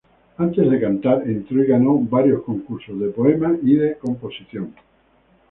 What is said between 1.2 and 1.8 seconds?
entró y